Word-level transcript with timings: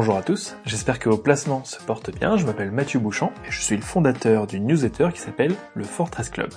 Bonjour 0.00 0.16
à 0.16 0.22
tous, 0.22 0.54
j'espère 0.64 1.00
que 1.00 1.08
vos 1.08 1.16
placements 1.16 1.64
se 1.64 1.82
portent 1.82 2.16
bien. 2.16 2.36
Je 2.36 2.46
m'appelle 2.46 2.70
Mathieu 2.70 3.00
Bouchant 3.00 3.32
et 3.44 3.50
je 3.50 3.60
suis 3.60 3.74
le 3.74 3.82
fondateur 3.82 4.46
d'une 4.46 4.64
newsletter 4.64 5.08
qui 5.12 5.20
s'appelle 5.20 5.56
le 5.74 5.82
Fortress 5.82 6.28
Club. 6.28 6.50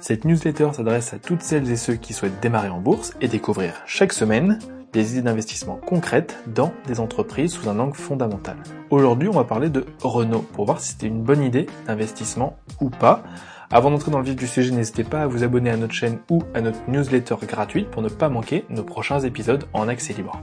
Cette 0.00 0.26
newsletter 0.26 0.68
s'adresse 0.74 1.14
à 1.14 1.18
toutes 1.18 1.40
celles 1.40 1.70
et 1.70 1.76
ceux 1.76 1.94
qui 1.94 2.12
souhaitent 2.12 2.40
démarrer 2.42 2.68
en 2.68 2.78
bourse 2.78 3.14
et 3.22 3.28
découvrir 3.28 3.72
chaque 3.86 4.12
semaine 4.12 4.58
des 4.92 5.12
idées 5.12 5.22
d'investissement 5.22 5.76
concrètes 5.76 6.36
dans 6.46 6.74
des 6.86 7.00
entreprises 7.00 7.52
sous 7.52 7.70
un 7.70 7.78
angle 7.78 7.96
fondamental. 7.96 8.58
Aujourd'hui, 8.90 9.30
on 9.30 9.36
va 9.36 9.44
parler 9.44 9.70
de 9.70 9.86
Renault 10.02 10.44
pour 10.52 10.66
voir 10.66 10.78
si 10.78 10.90
c'était 10.90 11.06
une 11.06 11.22
bonne 11.22 11.42
idée 11.42 11.68
d'investissement 11.86 12.58
ou 12.82 12.90
pas. 12.90 13.22
Avant 13.70 13.90
d'entrer 13.90 14.10
dans 14.10 14.18
le 14.18 14.26
vif 14.26 14.36
du 14.36 14.46
sujet, 14.46 14.72
n'hésitez 14.72 15.04
pas 15.04 15.22
à 15.22 15.26
vous 15.26 15.42
abonner 15.42 15.70
à 15.70 15.78
notre 15.78 15.94
chaîne 15.94 16.18
ou 16.28 16.42
à 16.52 16.60
notre 16.60 16.80
newsletter 16.86 17.36
gratuite 17.46 17.90
pour 17.90 18.02
ne 18.02 18.10
pas 18.10 18.28
manquer 18.28 18.66
nos 18.68 18.84
prochains 18.84 19.20
épisodes 19.20 19.64
en 19.72 19.88
accès 19.88 20.12
libre. 20.12 20.42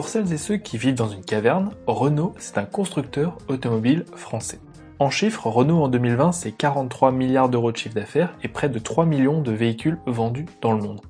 Pour 0.00 0.08
celles 0.08 0.32
et 0.32 0.38
ceux 0.38 0.56
qui 0.56 0.78
vivent 0.78 0.94
dans 0.94 1.10
une 1.10 1.22
caverne, 1.22 1.72
Renault, 1.86 2.32
c'est 2.38 2.56
un 2.56 2.64
constructeur 2.64 3.36
automobile 3.48 4.06
français. 4.16 4.58
En 4.98 5.10
chiffres, 5.10 5.46
Renault 5.46 5.82
en 5.82 5.88
2020, 5.88 6.32
c'est 6.32 6.52
43 6.52 7.12
milliards 7.12 7.50
d'euros 7.50 7.70
de 7.70 7.76
chiffre 7.76 7.96
d'affaires 7.96 8.34
et 8.42 8.48
près 8.48 8.70
de 8.70 8.78
3 8.78 9.04
millions 9.04 9.42
de 9.42 9.52
véhicules 9.52 9.98
vendus 10.06 10.46
dans 10.62 10.72
le 10.72 10.80
monde. 10.80 11.02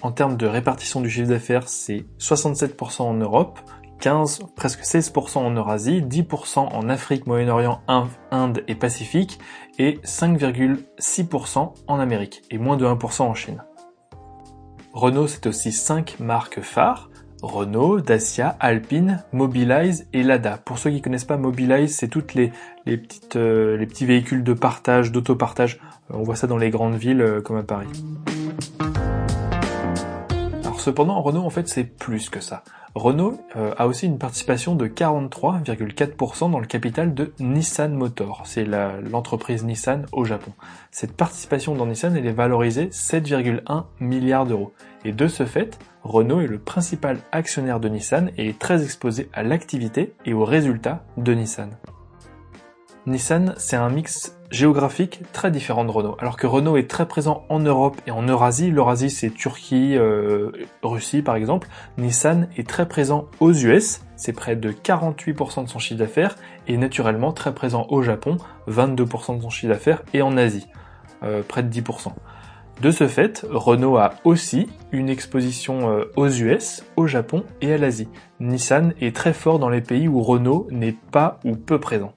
En 0.00 0.12
termes 0.12 0.36
de 0.36 0.46
répartition 0.46 1.00
du 1.00 1.10
chiffre 1.10 1.30
d'affaires, 1.30 1.68
c'est 1.68 2.06
67% 2.20 3.02
en 3.02 3.14
Europe, 3.14 3.58
15, 3.98 4.44
presque 4.54 4.82
16% 4.82 5.38
en 5.38 5.50
Eurasie, 5.50 6.00
10% 6.00 6.58
en 6.60 6.88
Afrique, 6.88 7.26
Moyen-Orient, 7.26 7.80
Inde 8.30 8.62
et 8.68 8.76
Pacifique, 8.76 9.40
et 9.80 9.98
5,6% 10.04 11.72
en 11.88 11.98
Amérique, 11.98 12.42
et 12.52 12.58
moins 12.58 12.76
de 12.76 12.86
1% 12.86 13.22
en 13.22 13.34
Chine. 13.34 13.64
Renault, 14.92 15.26
c'est 15.26 15.48
aussi 15.48 15.72
5 15.72 16.20
marques 16.20 16.60
phares, 16.60 17.10
Renault, 17.44 18.00
Dacia, 18.00 18.56
Alpine, 18.58 19.22
Mobilize 19.32 20.06
et 20.12 20.22
Lada. 20.22 20.58
Pour 20.64 20.78
ceux 20.78 20.90
qui 20.90 21.02
connaissent 21.02 21.24
pas 21.24 21.36
Mobilize, 21.36 21.94
c'est 21.94 22.08
toutes 22.08 22.34
les, 22.34 22.52
les 22.86 22.96
petites 22.96 23.36
euh, 23.36 23.76
les 23.76 23.86
petits 23.86 24.06
véhicules 24.06 24.42
de 24.42 24.54
partage, 24.54 25.12
d'autopartage. 25.12 25.78
Euh, 26.10 26.16
on 26.16 26.22
voit 26.22 26.36
ça 26.36 26.46
dans 26.46 26.56
les 26.56 26.70
grandes 26.70 26.96
villes 26.96 27.20
euh, 27.20 27.40
comme 27.40 27.56
à 27.56 27.62
Paris. 27.62 27.88
Cependant, 30.84 31.22
Renault 31.22 31.46
en 31.46 31.48
fait 31.48 31.66
c'est 31.66 31.84
plus 31.84 32.28
que 32.28 32.40
ça. 32.40 32.62
Renault 32.94 33.40
a 33.54 33.86
aussi 33.86 34.04
une 34.04 34.18
participation 34.18 34.74
de 34.74 34.86
43,4% 34.86 36.50
dans 36.50 36.60
le 36.60 36.66
capital 36.66 37.14
de 37.14 37.32
Nissan 37.40 37.94
Motor. 37.94 38.42
C'est 38.44 38.66
l'entreprise 38.66 39.64
Nissan 39.64 40.04
au 40.12 40.26
Japon. 40.26 40.52
Cette 40.90 41.16
participation 41.16 41.74
dans 41.74 41.86
Nissan, 41.86 42.14
est 42.18 42.30
valorisée 42.32 42.88
7,1 42.88 43.84
milliards 43.98 44.44
d'euros. 44.44 44.74
Et 45.06 45.12
de 45.12 45.26
ce 45.26 45.46
fait, 45.46 45.78
Renault 46.02 46.42
est 46.42 46.48
le 46.48 46.58
principal 46.58 47.16
actionnaire 47.32 47.80
de 47.80 47.88
Nissan 47.88 48.30
et 48.36 48.50
est 48.50 48.58
très 48.58 48.84
exposé 48.84 49.30
à 49.32 49.42
l'activité 49.42 50.12
et 50.26 50.34
aux 50.34 50.44
résultats 50.44 51.02
de 51.16 51.32
Nissan. 51.32 51.70
Nissan, 53.06 53.54
c'est 53.56 53.76
un 53.76 53.88
mix 53.88 54.38
géographique 54.54 55.20
très 55.32 55.50
différent 55.50 55.84
de 55.84 55.90
Renault. 55.90 56.16
Alors 56.20 56.36
que 56.36 56.46
Renault 56.46 56.76
est 56.76 56.88
très 56.88 57.06
présent 57.06 57.44
en 57.48 57.58
Europe 57.58 58.00
et 58.06 58.10
en 58.10 58.22
Eurasie, 58.22 58.70
l'Eurasie 58.70 59.10
c'est 59.10 59.30
Turquie, 59.30 59.96
euh, 59.96 60.52
Russie 60.82 61.22
par 61.22 61.34
exemple, 61.34 61.68
Nissan 61.98 62.48
est 62.56 62.66
très 62.66 62.86
présent 62.86 63.26
aux 63.40 63.52
US, 63.52 64.02
c'est 64.16 64.32
près 64.32 64.56
de 64.56 64.70
48% 64.70 65.64
de 65.64 65.68
son 65.68 65.78
chiffre 65.78 65.98
d'affaires, 65.98 66.36
et 66.68 66.76
naturellement 66.76 67.32
très 67.32 67.52
présent 67.52 67.86
au 67.90 68.02
Japon, 68.02 68.38
22% 68.68 69.36
de 69.36 69.42
son 69.42 69.50
chiffre 69.50 69.72
d'affaires, 69.72 70.02
et 70.14 70.22
en 70.22 70.36
Asie, 70.36 70.68
euh, 71.24 71.42
près 71.46 71.62
de 71.62 71.68
10%. 71.68 72.12
De 72.80 72.90
ce 72.90 73.06
fait, 73.06 73.46
Renault 73.50 73.96
a 73.96 74.14
aussi 74.24 74.68
une 74.92 75.08
exposition 75.08 75.90
euh, 75.90 76.04
aux 76.16 76.28
US, 76.28 76.84
au 76.96 77.06
Japon 77.06 77.44
et 77.60 77.72
à 77.72 77.78
l'Asie. 77.78 78.08
Nissan 78.40 78.94
est 79.00 79.14
très 79.14 79.32
fort 79.32 79.58
dans 79.58 79.68
les 79.68 79.80
pays 79.80 80.08
où 80.08 80.22
Renault 80.22 80.66
n'est 80.70 80.96
pas 81.10 81.38
ou 81.44 81.56
peu 81.56 81.78
présent. 81.78 82.14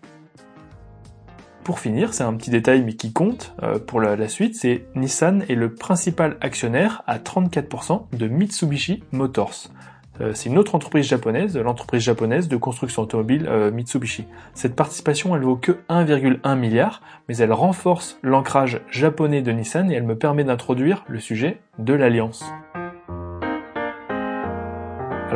Pour 1.68 1.82
finir, 1.82 2.14
c'est 2.14 2.24
un 2.24 2.34
petit 2.34 2.50
détail 2.50 2.82
mais 2.82 2.94
qui 2.94 3.12
compte 3.12 3.54
euh, 3.62 3.78
pour 3.78 4.00
la, 4.00 4.30
suite, 4.30 4.56
c'est 4.56 4.86
Nissan 4.96 5.44
est 5.50 5.56
le 5.56 5.74
principal 5.74 6.38
actionnaire 6.40 7.04
à 7.08 7.18
34% 7.18 8.04
de 8.14 8.28
Mitsubishi 8.30 9.04
Motors. 9.12 9.68
Euh, 10.22 10.32
c'est 10.34 10.48
une 10.48 10.58
autre 10.58 10.76
entreprise 10.76 11.06
japonaise, 11.06 11.58
l'entreprise 11.58 12.02
japonaise 12.02 12.48
de 12.48 12.56
construction 12.56 13.02
automobile 13.02 13.48
euh, 13.50 13.70
Mitsubishi. 13.70 14.24
Cette 14.54 14.78
participation, 14.78 15.36
elle 15.36 15.42
vaut 15.42 15.58
que 15.58 15.74
1,1 15.90 16.58
milliard, 16.58 17.02
mais 17.28 17.36
elle 17.36 17.52
renforce 17.52 18.18
l'ancrage 18.24 18.80
japonais 18.90 19.42
de 19.42 19.52
Nissan 19.52 19.92
et 19.92 19.96
elle 19.96 20.04
me 20.04 20.18
permet 20.18 20.46
d'introduire 20.46 21.04
le 21.10 21.20
sujet 21.20 21.60
de 21.80 21.94
l'alliance. 21.94 22.46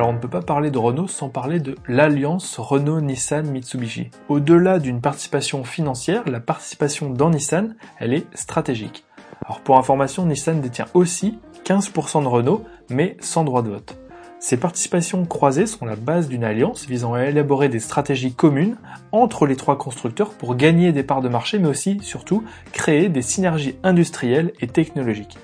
Alors 0.02 0.10
on 0.10 0.14
ne 0.14 0.18
peut 0.18 0.28
pas 0.28 0.42
parler 0.42 0.72
de 0.72 0.80
Renault 0.80 1.08
sans 1.08 1.30
parler 1.30 1.60
de 1.60 1.76
l'alliance 1.88 2.58
Renault-Nissan-Mitsubishi. 2.58 4.10
Au-delà 4.30 4.80
d'une 4.80 5.00
participation 5.00 5.64
financière, 5.64 6.24
la 6.28 6.40
participation 6.40 7.12
dans 7.12 7.30
Nissan, 7.30 7.76
elle 8.00 8.16
est 8.16 8.26
stratégique. 8.34 9.06
Alors 9.46 9.62
pour 9.62 9.78
information, 9.78 10.26
Nissan 10.26 10.60
détient 10.60 10.88
aussi 10.96 11.38
15% 11.66 12.24
de 12.24 12.28
Renault, 12.28 12.66
mais 12.90 13.16
sans 13.20 13.44
droit 13.44 13.62
de 13.62 13.70
vote. 13.70 13.96
Ces 14.40 14.58
participations 14.58 15.24
croisées 15.26 15.68
sont 15.68 15.86
la 15.86 15.96
base 15.96 16.30
d'une 16.30 16.46
alliance 16.46 16.88
visant 16.88 17.14
à 17.14 17.26
élaborer 17.26 17.70
des 17.70 17.80
stratégies 17.80 18.34
communes 18.34 18.78
entre 19.12 19.46
les 19.46 19.56
trois 19.56 19.78
constructeurs 19.78 20.32
pour 20.32 20.56
gagner 20.56 20.94
des 20.94 21.04
parts 21.04 21.22
de 21.22 21.30
marché, 21.30 21.60
mais 21.60 21.68
aussi, 21.68 22.00
surtout, 22.02 22.44
créer 22.72 23.08
des 23.08 23.22
synergies 23.22 23.76
industrielles 23.84 24.54
et 24.62 24.68
technologiques. 24.68 25.38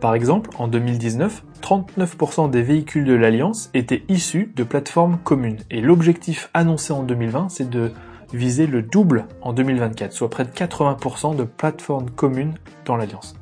Par 0.00 0.14
exemple, 0.14 0.50
en 0.58 0.68
2019, 0.68 1.44
39% 1.64 2.50
des 2.50 2.60
véhicules 2.60 3.06
de 3.06 3.14
l'Alliance 3.14 3.70
étaient 3.72 4.02
issus 4.08 4.52
de 4.54 4.64
plateformes 4.64 5.16
communes. 5.24 5.60
Et 5.70 5.80
l'objectif 5.80 6.50
annoncé 6.52 6.92
en 6.92 7.02
2020, 7.02 7.48
c'est 7.48 7.70
de 7.70 7.90
viser 8.34 8.66
le 8.66 8.82
double 8.82 9.24
en 9.40 9.54
2024, 9.54 10.12
soit 10.12 10.28
près 10.28 10.44
de 10.44 10.50
80% 10.50 11.36
de 11.36 11.44
plateformes 11.44 12.10
communes 12.10 12.52
dans 12.84 12.96
l'Alliance. 12.96 13.34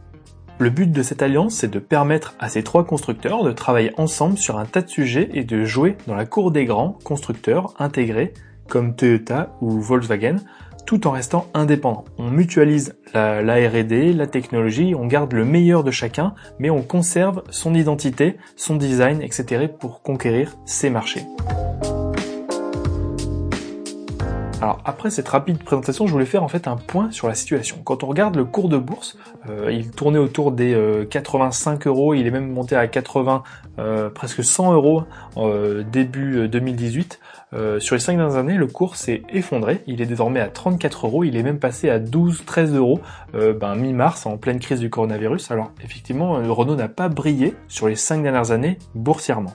Le 0.60 0.70
but 0.70 0.92
de 0.92 1.02
cette 1.02 1.22
alliance, 1.22 1.54
c'est 1.54 1.70
de 1.70 1.80
permettre 1.80 2.36
à 2.38 2.48
ces 2.48 2.62
trois 2.62 2.84
constructeurs 2.84 3.42
de 3.42 3.50
travailler 3.50 3.90
ensemble 3.96 4.38
sur 4.38 4.56
un 4.56 4.66
tas 4.66 4.82
de 4.82 4.88
sujets 4.88 5.28
et 5.32 5.42
de 5.42 5.64
jouer 5.64 5.96
dans 6.06 6.14
la 6.14 6.26
cour 6.26 6.52
des 6.52 6.64
grands 6.64 6.96
constructeurs 7.02 7.74
intégrés 7.80 8.34
comme 8.68 8.94
Toyota 8.94 9.56
ou 9.60 9.80
Volkswagen, 9.80 10.36
tout 10.86 11.06
en 11.06 11.12
restant 11.12 11.46
indépendants. 11.54 12.04
On 12.18 12.30
mutualise 12.30 12.94
la, 13.14 13.40
R&D, 13.40 14.12
la 14.12 14.26
technologie, 14.26 14.94
on 14.94 15.06
garde 15.06 15.32
le 15.32 15.44
meilleur 15.44 15.84
de 15.84 15.90
chacun, 15.90 16.34
mais 16.58 16.70
on 16.70 16.82
conserve 16.82 17.42
son 17.50 17.74
identité, 17.74 18.36
son 18.56 18.76
design, 18.76 19.22
etc. 19.22 19.68
pour 19.68 20.02
conquérir 20.02 20.56
ces 20.66 20.90
marchés. 20.90 21.22
Alors 24.62 24.80
après 24.84 25.10
cette 25.10 25.28
rapide 25.28 25.58
présentation, 25.58 26.06
je 26.06 26.12
voulais 26.12 26.24
faire 26.24 26.44
en 26.44 26.48
fait 26.48 26.68
un 26.68 26.76
point 26.76 27.10
sur 27.10 27.26
la 27.26 27.34
situation. 27.34 27.78
Quand 27.82 28.04
on 28.04 28.06
regarde 28.06 28.36
le 28.36 28.44
cours 28.44 28.68
de 28.68 28.76
bourse, 28.76 29.18
euh, 29.48 29.72
il 29.72 29.90
tournait 29.90 30.20
autour 30.20 30.52
des 30.52 31.04
85 31.10 31.84
euh, 31.84 31.90
euros, 31.90 32.14
il 32.14 32.28
est 32.28 32.30
même 32.30 32.48
monté 32.48 32.76
à 32.76 32.86
80, 32.86 33.42
euh, 33.80 34.08
presque 34.08 34.44
100 34.44 34.72
euros 34.72 35.02
début 35.90 36.48
2018. 36.48 37.18
sur 37.80 37.96
les 37.96 38.00
5 38.00 38.16
dernières 38.16 38.36
années, 38.36 38.54
le 38.54 38.68
cours 38.68 38.94
s'est 38.94 39.24
effondré, 39.30 39.82
il 39.88 40.00
est 40.00 40.06
désormais 40.06 40.38
à 40.38 40.46
34 40.46 41.08
euros, 41.08 41.24
il 41.24 41.36
est 41.36 41.42
même 41.42 41.58
passé 41.58 41.90
à 41.90 41.98
12-13 41.98 42.76
euros 42.76 43.00
ben, 43.32 43.74
mi-mars 43.74 44.26
en 44.26 44.36
pleine 44.36 44.60
crise 44.60 44.78
du 44.78 44.90
coronavirus. 44.90 45.50
Alors 45.50 45.72
effectivement, 45.82 46.34
Renault 46.34 46.76
n'a 46.76 46.88
pas 46.88 47.08
brillé 47.08 47.56
sur 47.66 47.88
les 47.88 47.96
5 47.96 48.22
dernières 48.22 48.52
années 48.52 48.78
boursièrement. 48.94 49.54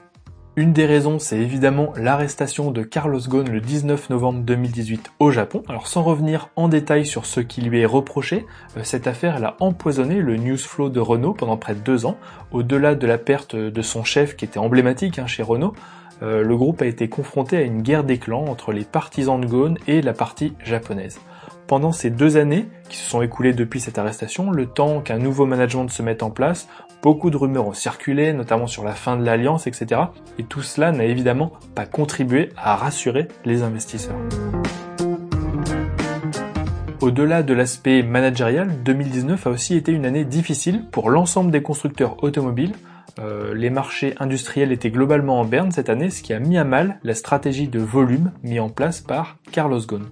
Une 0.58 0.74
des 0.74 0.88
raisons, 0.88 1.20
c'est 1.20 1.38
évidemment 1.38 1.94
l'arrestation 1.98 2.72
de 2.72 2.82
Carlos 2.82 3.20
Ghosn 3.20 3.48
le 3.48 3.62
19 3.62 4.10
novembre 4.10 4.40
2018 4.40 5.12
au 5.20 5.30
Japon. 5.30 5.62
Alors 5.70 5.86
sans 5.86 6.02
revenir 6.02 6.50
en 6.56 6.68
détail 6.68 7.06
sur 7.06 7.28
ce 7.28 7.42
qui 7.42 7.62
lui 7.62 7.82
est 7.82 7.86
reproché, 7.86 8.48
euh, 8.76 8.80
cette 8.82 9.06
affaire 9.06 9.36
elle 9.38 9.46
a 9.46 9.56
empoisonné 9.60 10.16
le 10.16 10.36
news 10.36 10.58
flow 10.58 10.90
de 10.90 11.00
Renault 11.00 11.34
pendant 11.34 11.58
près 11.58 11.76
de 11.76 11.82
deux 11.82 12.08
ans. 12.08 12.18
Au-delà 12.52 12.96
de 12.96 13.06
la 13.06 13.20
perte 13.20 13.56
de 13.56 13.82
son 13.84 14.04
chef 14.04 14.36
qui 14.36 14.46
était 14.46 14.58
emblématique 14.58 15.20
hein, 15.20 15.28
chez 15.28 15.44
Renault, 15.44 15.76
euh, 16.24 16.42
le 16.42 16.58
groupe 16.58 16.82
a 16.82 16.88
été 16.88 17.08
confronté 17.08 17.58
à 17.58 17.62
une 17.62 17.84
guerre 17.84 18.04
des 18.04 18.18
clans 18.18 18.46
entre 18.46 18.72
les 18.72 18.84
partisans 18.84 19.40
de 19.40 19.46
Ghosn 19.46 19.78
et 19.86 20.02
la 20.02 20.14
partie 20.14 20.56
japonaise. 20.64 21.20
Pendant 21.68 21.92
ces 21.92 22.10
deux 22.10 22.36
années 22.36 22.66
qui 22.90 22.98
se 22.98 23.08
sont 23.08 23.22
écoulées 23.22 23.54
depuis 23.54 23.80
cette 23.80 24.00
arrestation, 24.00 24.50
le 24.50 24.66
temps 24.66 25.02
qu'un 25.02 25.20
nouveau 25.20 25.46
management 25.46 25.90
se 25.90 26.02
mette 26.02 26.24
en 26.24 26.32
place, 26.32 26.68
beaucoup 27.02 27.30
de 27.30 27.38
rumeurs 27.38 27.68
ont 27.68 27.74
circulé, 27.74 28.34
notamment 28.34 28.68
sur 28.68 28.84
la 28.84 28.94
fin 28.94 29.18
de 29.18 29.24
l'alliance, 29.24 29.68
etc. 29.68 30.02
Et 30.40 30.44
tout 30.44 30.62
cela 30.62 30.92
n'a 30.92 31.06
évidemment 31.06 31.52
pas 31.76 31.86
contribué 31.86 32.50
à 32.58 32.76
rassurer 32.76 33.28
les 33.46 33.64
investisseurs. 33.64 34.18
Au-delà 37.00 37.44
de 37.44 37.54
l'aspect 37.54 38.02
managérial, 38.02 38.84
2019 38.84 39.48
a 39.48 39.50
aussi 39.52 39.76
été 39.76 39.92
une 39.92 40.06
année 40.06 40.26
difficile 40.26 40.84
pour 40.92 41.10
l'ensemble 41.10 41.52
des 41.52 41.62
constructeurs 41.62 42.22
automobiles. 42.24 42.74
Euh, 43.20 43.54
les 43.54 43.70
marchés 43.70 44.16
industriels 44.20 44.72
étaient 44.72 44.92
globalement 44.92 45.40
en 45.40 45.46
berne 45.46 45.72
cette 45.72 45.90
année, 45.90 46.10
ce 46.10 46.22
qui 46.22 46.34
a 46.34 46.40
mis 46.40 46.58
à 46.58 46.64
mal 46.64 47.00
la 47.04 47.14
stratégie 47.14 47.68
de 47.68 47.80
volume 47.80 48.32
mise 48.44 48.60
en 48.60 48.70
place 48.70 49.00
par 49.00 49.38
Carlos 49.52 49.80
Ghosn. 49.80 50.08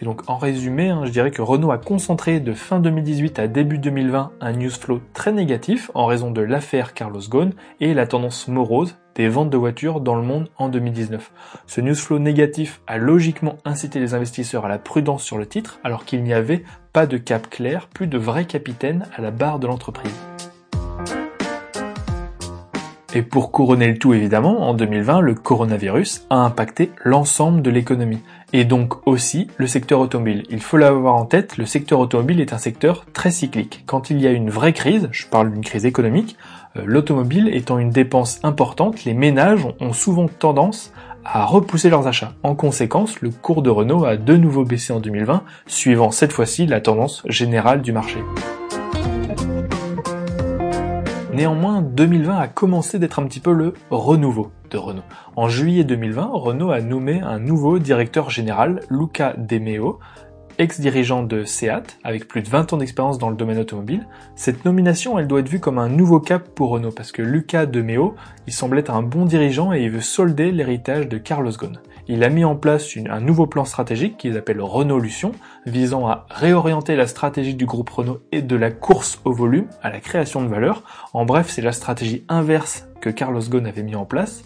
Et 0.00 0.04
donc 0.04 0.28
en 0.28 0.36
résumé, 0.36 0.88
hein, 0.88 1.02
je 1.04 1.10
dirais 1.10 1.30
que 1.30 1.42
Renault 1.42 1.70
a 1.70 1.78
concentré 1.78 2.40
de 2.40 2.52
fin 2.52 2.80
2018 2.80 3.38
à 3.38 3.48
début 3.48 3.78
2020 3.78 4.32
un 4.40 4.52
news 4.52 4.70
flow 4.70 5.00
très 5.12 5.32
négatif 5.32 5.90
en 5.94 6.06
raison 6.06 6.30
de 6.30 6.40
l'affaire 6.40 6.94
Carlos 6.94 7.20
Ghosn 7.28 7.52
et 7.80 7.94
la 7.94 8.06
tendance 8.06 8.48
morose 8.48 8.96
des 9.14 9.28
ventes 9.28 9.50
de 9.50 9.56
voitures 9.56 10.00
dans 10.00 10.16
le 10.16 10.22
monde 10.22 10.48
en 10.56 10.68
2019. 10.68 11.30
Ce 11.66 11.80
news 11.80 11.94
flow 11.94 12.18
négatif 12.18 12.80
a 12.86 12.98
logiquement 12.98 13.56
incité 13.64 14.00
les 14.00 14.14
investisseurs 14.14 14.66
à 14.66 14.68
la 14.68 14.78
prudence 14.78 15.22
sur 15.22 15.38
le 15.38 15.46
titre 15.46 15.78
alors 15.84 16.04
qu'il 16.04 16.22
n'y 16.22 16.34
avait 16.34 16.64
pas 16.92 17.06
de 17.06 17.16
cap 17.16 17.48
clair, 17.48 17.88
plus 17.88 18.06
de 18.06 18.18
vrai 18.18 18.44
capitaine 18.44 19.06
à 19.16 19.20
la 19.20 19.30
barre 19.30 19.58
de 19.58 19.66
l'entreprise. 19.66 20.33
Et 23.16 23.22
pour 23.22 23.52
couronner 23.52 23.86
le 23.86 23.96
tout 23.96 24.12
évidemment, 24.12 24.68
en 24.68 24.74
2020, 24.74 25.20
le 25.20 25.34
coronavirus 25.34 26.26
a 26.30 26.36
impacté 26.38 26.90
l'ensemble 27.04 27.62
de 27.62 27.70
l'économie. 27.70 28.18
Et 28.52 28.64
donc 28.64 29.06
aussi 29.06 29.46
le 29.56 29.68
secteur 29.68 30.00
automobile. 30.00 30.42
Il 30.50 30.60
faut 30.60 30.76
l'avoir 30.76 31.14
en 31.14 31.24
tête, 31.24 31.56
le 31.56 31.64
secteur 31.64 32.00
automobile 32.00 32.40
est 32.40 32.52
un 32.52 32.58
secteur 32.58 33.06
très 33.12 33.30
cyclique. 33.30 33.84
Quand 33.86 34.10
il 34.10 34.20
y 34.20 34.26
a 34.26 34.32
une 34.32 34.50
vraie 34.50 34.72
crise, 34.72 35.08
je 35.12 35.26
parle 35.28 35.52
d'une 35.52 35.64
crise 35.64 35.86
économique, 35.86 36.36
euh, 36.76 36.82
l'automobile 36.84 37.48
étant 37.54 37.78
une 37.78 37.90
dépense 37.90 38.40
importante, 38.42 39.04
les 39.04 39.14
ménages 39.14 39.66
ont 39.78 39.92
souvent 39.92 40.26
tendance 40.26 40.92
à 41.24 41.44
repousser 41.44 41.90
leurs 41.90 42.08
achats. 42.08 42.32
En 42.42 42.56
conséquence, 42.56 43.20
le 43.20 43.30
cours 43.30 43.62
de 43.62 43.70
Renault 43.70 44.04
a 44.04 44.16
de 44.16 44.36
nouveau 44.36 44.64
baissé 44.64 44.92
en 44.92 44.98
2020, 44.98 45.42
suivant 45.66 46.10
cette 46.10 46.32
fois-ci 46.32 46.66
la 46.66 46.80
tendance 46.80 47.22
générale 47.28 47.80
du 47.80 47.92
marché. 47.92 48.18
Néanmoins, 51.34 51.82
2020 51.82 52.38
a 52.38 52.46
commencé 52.46 53.00
d'être 53.00 53.18
un 53.18 53.26
petit 53.26 53.40
peu 53.40 53.52
le 53.52 53.74
renouveau 53.90 54.52
de 54.70 54.78
Renault. 54.78 55.02
En 55.34 55.48
juillet 55.48 55.82
2020, 55.82 56.30
Renault 56.32 56.70
a 56.70 56.80
nommé 56.80 57.22
un 57.22 57.40
nouveau 57.40 57.80
directeur 57.80 58.30
général, 58.30 58.82
Luca 58.88 59.34
De 59.36 59.58
Meo, 59.58 59.98
ex-dirigeant 60.58 61.22
de 61.22 61.44
SEAT, 61.44 61.82
avec 62.04 62.28
plus 62.28 62.42
de 62.42 62.48
20 62.48 62.72
ans 62.72 62.76
d'expérience 62.76 63.18
dans 63.18 63.30
le 63.30 63.36
domaine 63.36 63.58
automobile. 63.58 64.06
Cette 64.36 64.64
nomination, 64.64 65.18
elle 65.18 65.26
doit 65.26 65.40
être 65.40 65.48
vue 65.48 65.60
comme 65.60 65.78
un 65.78 65.88
nouveau 65.88 66.20
cap 66.20 66.48
pour 66.54 66.70
Renault, 66.70 66.92
parce 66.92 67.12
que 67.12 67.22
Luca 67.22 67.66
De 67.66 67.82
Meo, 67.82 68.14
il 68.46 68.52
semble 68.52 68.78
être 68.78 68.92
un 68.92 69.02
bon 69.02 69.24
dirigeant 69.24 69.72
et 69.72 69.82
il 69.82 69.90
veut 69.90 70.00
solder 70.00 70.52
l'héritage 70.52 71.08
de 71.08 71.18
Carlos 71.18 71.52
Ghosn 71.52 71.78
il 72.06 72.22
a 72.22 72.28
mis 72.28 72.44
en 72.44 72.56
place 72.56 72.96
un 73.08 73.20
nouveau 73.20 73.46
plan 73.46 73.64
stratégique 73.64 74.16
qu'il 74.18 74.36
appelle 74.36 74.60
Renault-Lution, 74.60 75.32
visant 75.66 76.06
à 76.06 76.26
réorienter 76.30 76.96
la 76.96 77.06
stratégie 77.06 77.54
du 77.54 77.64
groupe 77.64 77.90
Renault 77.90 78.20
et 78.30 78.42
de 78.42 78.56
la 78.56 78.70
course 78.70 79.20
au 79.24 79.32
volume 79.32 79.68
à 79.82 79.90
la 79.90 80.00
création 80.00 80.42
de 80.42 80.48
valeur. 80.48 80.82
En 81.12 81.24
bref, 81.24 81.48
c'est 81.48 81.62
la 81.62 81.72
stratégie 81.72 82.24
inverse 82.28 82.86
que 83.00 83.10
Carlos 83.10 83.40
Ghosn 83.40 83.66
avait 83.66 83.82
mis 83.82 83.96
en 83.96 84.04
place. 84.04 84.44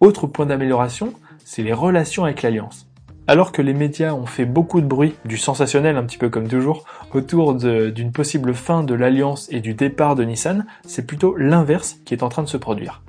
Autre 0.00 0.26
point 0.26 0.46
d'amélioration, 0.46 1.12
c'est 1.44 1.62
les 1.62 1.72
relations 1.72 2.24
avec 2.24 2.42
l'Alliance. 2.42 2.87
Alors 3.30 3.52
que 3.52 3.60
les 3.60 3.74
médias 3.74 4.14
ont 4.14 4.24
fait 4.24 4.46
beaucoup 4.46 4.80
de 4.80 4.86
bruit, 4.86 5.14
du 5.26 5.36
sensationnel 5.36 5.98
un 5.98 6.04
petit 6.04 6.16
peu 6.16 6.30
comme 6.30 6.48
toujours, 6.48 6.86
autour 7.12 7.54
d'une 7.54 8.10
possible 8.10 8.54
fin 8.54 8.82
de 8.82 8.94
l'alliance 8.94 9.48
et 9.52 9.60
du 9.60 9.74
départ 9.74 10.14
de 10.14 10.24
Nissan, 10.24 10.64
c'est 10.86 11.06
plutôt 11.06 11.36
l'inverse 11.36 11.98
qui 12.06 12.14
est 12.14 12.22
en 12.22 12.30
train 12.30 12.42
de 12.42 12.48
se 12.48 12.56
produire. 12.56 13.02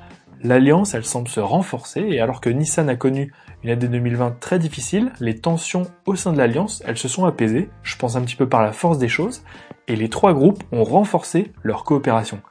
L'alliance, 0.44 0.94
elle 0.94 1.06
semble 1.06 1.30
se 1.30 1.40
renforcer 1.40 2.02
et 2.02 2.20
alors 2.20 2.42
que 2.42 2.50
Nissan 2.50 2.90
a 2.90 2.98
connu 2.98 3.34
une 3.64 3.70
année 3.70 3.88
2020 3.88 4.42
très 4.42 4.60
difficile, 4.60 5.14
les 5.22 5.40
tensions 5.40 5.84
au 6.06 6.18
sein 6.18 6.34
de 6.34 6.38
l'Alliance, 6.38 6.84
elles 6.86 6.98
se 6.98 7.08
sont 7.08 7.24
apaisées, 7.24 7.70
je 7.84 7.96
pense 7.96 8.18
un 8.18 8.22
petit 8.22 8.36
peu 8.36 8.50
par 8.50 8.62
la 8.62 8.74
force 8.74 8.98
des 8.98 9.08
choses, 9.08 9.44
et 9.88 9.96
les 9.96 10.10
trois 10.10 10.34
groupes 10.34 10.64
ont 10.74 10.84
renforcé 10.84 11.54
leur 11.64 11.86
coopération. 11.86 12.42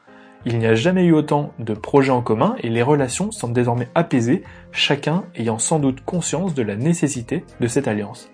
Il 0.50 0.58
n'y 0.58 0.66
a 0.66 0.74
jamais 0.74 1.04
eu 1.04 1.12
autant 1.12 1.52
de 1.58 1.74
projets 1.74 2.10
en 2.10 2.22
commun 2.22 2.56
et 2.60 2.70
les 2.70 2.82
relations 2.82 3.30
semblent 3.30 3.52
désormais 3.52 3.90
apaisées, 3.94 4.44
chacun 4.72 5.24
ayant 5.34 5.58
sans 5.58 5.78
doute 5.78 6.00
conscience 6.00 6.54
de 6.54 6.62
la 6.62 6.74
nécessité 6.74 7.44
de 7.60 7.66
cette 7.66 7.86
alliance. 7.86 8.30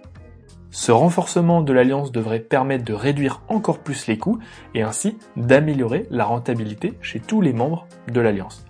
Ce 0.71 0.93
renforcement 0.93 1.61
de 1.61 1.73
l'alliance 1.73 2.13
devrait 2.13 2.39
permettre 2.39 2.85
de 2.85 2.93
réduire 2.93 3.43
encore 3.49 3.81
plus 3.81 4.07
les 4.07 4.17
coûts 4.17 4.39
et 4.77 4.83
ainsi 4.83 5.19
d'améliorer 5.37 6.07
la 6.09 6.25
rentabilité 6.25 6.93
chez 7.03 7.19
tous 7.19 7.41
les 7.41 7.53
membres 7.53 7.89
de 8.07 8.21
l'alliance. 8.21 8.65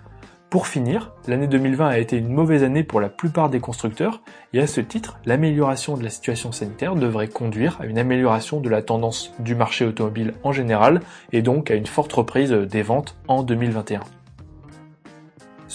Pour 0.55 0.67
finir, 0.67 1.11
l'année 1.27 1.47
2020 1.47 1.85
a 1.85 1.97
été 1.97 2.15
une 2.15 2.29
mauvaise 2.29 2.63
année 2.63 2.85
pour 2.85 3.01
la 3.01 3.09
plupart 3.09 3.49
des 3.49 3.59
constructeurs 3.59 4.21
et 4.53 4.61
à 4.61 4.67
ce 4.67 4.79
titre, 4.79 5.19
l'amélioration 5.25 5.97
de 5.97 6.03
la 6.05 6.09
situation 6.09 6.53
sanitaire 6.53 6.95
devrait 6.95 7.27
conduire 7.27 7.75
à 7.81 7.85
une 7.85 7.97
amélioration 7.97 8.61
de 8.61 8.69
la 8.69 8.81
tendance 8.81 9.33
du 9.39 9.53
marché 9.53 9.83
automobile 9.83 10.33
en 10.43 10.53
général 10.53 11.01
et 11.33 11.41
donc 11.41 11.71
à 11.71 11.75
une 11.75 11.85
forte 11.85 12.13
reprise 12.13 12.51
des 12.51 12.83
ventes 12.83 13.17
en 13.27 13.43
2021. 13.43 13.99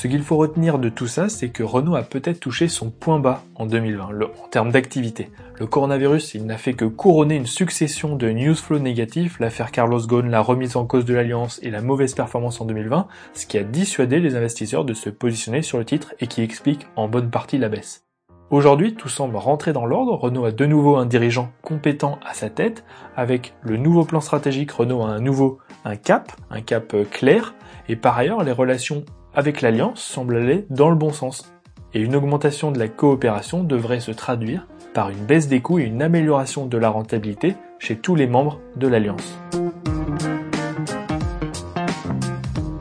Ce 0.00 0.08
qu'il 0.08 0.22
faut 0.22 0.38
retenir 0.38 0.78
de 0.78 0.88
tout 0.88 1.06
ça, 1.06 1.28
c'est 1.28 1.50
que 1.50 1.62
Renault 1.62 1.94
a 1.94 2.02
peut-être 2.02 2.40
touché 2.40 2.68
son 2.68 2.88
point 2.88 3.18
bas 3.18 3.42
en 3.54 3.66
2020, 3.66 4.08
en 4.42 4.48
termes 4.48 4.70
d'activité. 4.70 5.28
Le 5.58 5.66
coronavirus, 5.66 6.32
il 6.32 6.46
n'a 6.46 6.56
fait 6.56 6.72
que 6.72 6.86
couronner 6.86 7.36
une 7.36 7.44
succession 7.44 8.16
de 8.16 8.30
newsflow 8.30 8.78
négatifs, 8.78 9.38
l'affaire 9.40 9.70
Carlos 9.70 10.00
Ghosn, 10.00 10.30
la 10.30 10.40
remise 10.40 10.76
en 10.76 10.86
cause 10.86 11.04
de 11.04 11.12
l'alliance 11.12 11.60
et 11.62 11.68
la 11.68 11.82
mauvaise 11.82 12.14
performance 12.14 12.62
en 12.62 12.64
2020, 12.64 13.08
ce 13.34 13.44
qui 13.44 13.58
a 13.58 13.62
dissuadé 13.62 14.20
les 14.20 14.36
investisseurs 14.36 14.86
de 14.86 14.94
se 14.94 15.10
positionner 15.10 15.60
sur 15.60 15.76
le 15.76 15.84
titre 15.84 16.14
et 16.18 16.28
qui 16.28 16.40
explique 16.40 16.86
en 16.96 17.06
bonne 17.06 17.28
partie 17.28 17.58
la 17.58 17.68
baisse. 17.68 18.06
Aujourd'hui, 18.48 18.94
tout 18.94 19.10
semble 19.10 19.36
rentrer 19.36 19.74
dans 19.74 19.84
l'ordre. 19.84 20.14
Renault 20.14 20.46
a 20.46 20.50
de 20.50 20.64
nouveau 20.64 20.96
un 20.96 21.04
dirigeant 21.04 21.52
compétent 21.60 22.18
à 22.26 22.32
sa 22.32 22.48
tête. 22.48 22.84
Avec 23.16 23.52
le 23.60 23.76
nouveau 23.76 24.06
plan 24.06 24.22
stratégique, 24.22 24.70
Renault 24.70 25.02
a 25.02 25.10
un 25.10 25.20
nouveau 25.20 25.58
un 25.84 25.96
cap, 25.96 26.32
un 26.48 26.62
cap 26.62 26.96
clair. 27.10 27.52
Et 27.90 27.96
par 27.96 28.16
ailleurs, 28.16 28.42
les 28.44 28.52
relations 28.52 29.04
avec 29.34 29.60
l'Alliance 29.60 30.00
semble 30.00 30.36
aller 30.36 30.66
dans 30.70 30.90
le 30.90 30.96
bon 30.96 31.12
sens. 31.12 31.52
Et 31.94 32.00
une 32.00 32.14
augmentation 32.14 32.70
de 32.70 32.78
la 32.78 32.88
coopération 32.88 33.64
devrait 33.64 34.00
se 34.00 34.10
traduire 34.12 34.66
par 34.94 35.10
une 35.10 35.24
baisse 35.24 35.48
des 35.48 35.60
coûts 35.60 35.78
et 35.78 35.84
une 35.84 36.02
amélioration 36.02 36.66
de 36.66 36.78
la 36.78 36.88
rentabilité 36.88 37.56
chez 37.78 37.96
tous 37.96 38.14
les 38.14 38.26
membres 38.26 38.60
de 38.76 38.88
l'Alliance. 38.88 39.38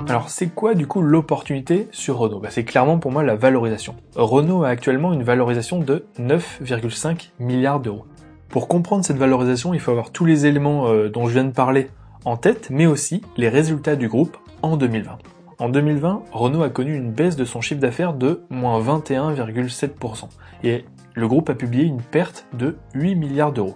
Alors 0.07 0.30
c'est 0.30 0.48
quoi 0.48 0.74
du 0.74 0.88
coup 0.88 1.01
l'opportunité 1.04 1.88
sur 1.92 2.18
Renault? 2.18 2.40
Bah, 2.40 2.50
C'est 2.50 2.63
clairement 2.63 2.98
pour 2.98 3.12
moi 3.12 3.24
la 3.24 3.36
valorisation. 3.36 3.96
Renault 4.16 4.63
a 4.63 4.69
actuellement 4.69 5.13
une 5.13 5.22
valorisation 5.22 5.80
de 5.80 6.06
9,5 6.19 7.30
milliards 7.40 7.80
d'euros. 7.80 8.06
Pour 8.48 8.68
comprendre 8.68 9.06
cette 9.06 9.18
valorisation, 9.18 9.75
il 9.75 9.80
faut 9.80 9.92
avoir 9.92 10.12
tous 10.12 10.25
les 10.25 10.48
éléments 10.48 10.88
euh, 10.88 11.10
dont 11.10 11.28
je 11.28 11.34
viens 11.34 11.44
de 11.44 11.51
parler 11.51 11.90
en 12.25 12.38
tête, 12.38 12.69
mais 12.72 12.88
aussi 12.88 13.22
les 13.38 13.50
résultats 13.50 13.96
du 13.96 14.07
groupe 14.07 14.38
en 14.63 14.78
2020. 14.78 15.19
En 15.60 15.68
2020, 15.68 16.24
Renault 16.32 16.64
a 16.64 16.70
connu 16.70 16.96
une 16.96 17.12
baisse 17.12 17.36
de 17.36 17.44
son 17.44 17.60
chiffre 17.60 17.82
d'affaires 17.82 18.14
de 18.14 18.44
moins 18.50 18.80
21,7%, 18.80 20.30
et 20.64 20.86
le 21.16 21.28
groupe 21.28 21.50
a 21.50 21.54
publié 21.54 21.84
une 21.84 22.01
perte 22.01 22.48
de 22.54 22.78
8 22.94 23.16
milliards 23.16 23.51
d'euros. 23.51 23.75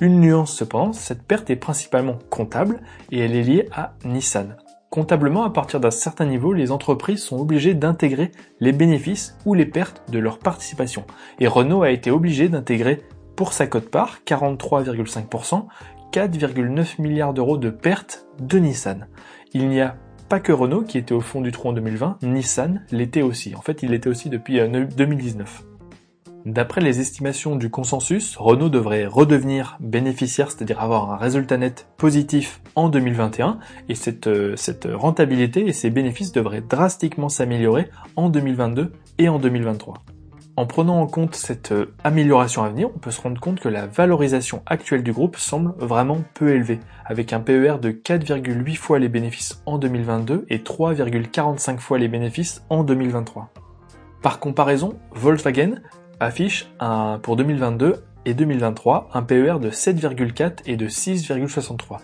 Une 0.00 0.18
nuance 0.18 0.54
cependant, 0.54 0.94
cette 0.94 1.22
perte 1.22 1.50
est 1.50 1.56
principalement 1.56 2.16
comptable 2.30 2.80
et 3.12 3.18
elle 3.18 3.34
est 3.34 3.42
liée 3.42 3.68
à 3.70 3.92
Nissan. 4.06 4.56
Comptablement, 4.88 5.44
à 5.44 5.50
partir 5.50 5.78
d'un 5.78 5.90
certain 5.90 6.24
niveau, 6.24 6.54
les 6.54 6.72
entreprises 6.72 7.22
sont 7.22 7.38
obligées 7.38 7.74
d'intégrer 7.74 8.32
les 8.60 8.72
bénéfices 8.72 9.36
ou 9.44 9.52
les 9.52 9.66
pertes 9.66 10.02
de 10.10 10.18
leur 10.18 10.38
participation. 10.38 11.04
Et 11.38 11.46
Renault 11.46 11.82
a 11.82 11.90
été 11.90 12.10
obligé 12.10 12.48
d'intégrer 12.48 13.02
pour 13.36 13.52
sa 13.52 13.66
cote-part, 13.66 14.20
43,5%, 14.26 15.66
4,9 16.12 17.00
milliards 17.00 17.34
d'euros 17.34 17.58
de 17.58 17.68
pertes 17.68 18.26
de 18.40 18.58
Nissan. 18.58 19.06
Il 19.52 19.68
n'y 19.68 19.82
a 19.82 19.96
pas 20.30 20.40
que 20.40 20.52
Renault 20.52 20.82
qui 20.82 20.96
était 20.96 21.12
au 21.12 21.20
fond 21.20 21.40
du 21.40 21.50
trou 21.50 21.68
en 21.68 21.72
2020, 21.72 22.18
Nissan 22.22 22.82
l'était 22.92 23.20
aussi. 23.20 23.56
En 23.56 23.62
fait, 23.62 23.82
il 23.82 23.90
l'était 23.90 24.08
aussi 24.08 24.30
depuis 24.30 24.60
2019. 24.60 25.62
Euh, 25.62 25.66
D'après 26.46 26.80
les 26.80 27.00
estimations 27.00 27.56
du 27.56 27.68
consensus, 27.68 28.36
Renault 28.36 28.68
devrait 28.68 29.06
redevenir 29.06 29.76
bénéficiaire, 29.80 30.52
c'est-à-dire 30.52 30.80
avoir 30.80 31.10
un 31.10 31.16
résultat 31.16 31.56
net 31.56 31.88
positif 31.96 32.62
en 32.76 32.88
2021, 32.88 33.58
et 33.88 33.96
cette, 33.96 34.28
euh, 34.28 34.54
cette 34.54 34.88
rentabilité 34.90 35.66
et 35.66 35.72
ses 35.72 35.90
bénéfices 35.90 36.30
devraient 36.30 36.62
drastiquement 36.62 37.28
s'améliorer 37.28 37.90
en 38.14 38.30
2022 38.30 38.92
et 39.18 39.28
en 39.28 39.40
2023. 39.40 39.94
En 40.56 40.66
prenant 40.66 41.00
en 41.00 41.06
compte 41.06 41.34
cette 41.34 41.72
euh, 41.72 41.94
amélioration 42.04 42.62
à 42.62 42.68
venir, 42.68 42.88
on 42.94 42.98
peut 42.98 43.10
se 43.10 43.20
rendre 43.20 43.40
compte 43.40 43.60
que 43.60 43.68
la 43.68 43.86
valorisation 43.86 44.62
actuelle 44.66 45.02
du 45.02 45.12
groupe 45.12 45.36
semble 45.36 45.72
vraiment 45.78 46.22
peu 46.34 46.50
élevée, 46.50 46.80
avec 47.06 47.32
un 47.32 47.40
PER 47.40 47.76
de 47.80 47.90
4,8 47.92 48.76
fois 48.76 48.98
les 48.98 49.08
bénéfices 49.08 49.62
en 49.64 49.78
2022 49.78 50.46
et 50.48 50.58
3,45 50.58 51.78
fois 51.78 51.98
les 51.98 52.08
bénéfices 52.08 52.62
en 52.68 52.84
2023. 52.84 53.50
Par 54.22 54.40
comparaison, 54.40 54.98
Volkswagen 55.12 55.76
affiche 56.18 56.68
un, 56.80 57.18
pour 57.22 57.36
2022 57.36 58.04
et 58.26 58.34
2023 58.34 59.08
un 59.14 59.22
PER 59.22 59.54
de 59.60 59.70
7,4 59.70 60.58
et 60.66 60.76
de 60.76 60.88
6,63. 60.88 62.00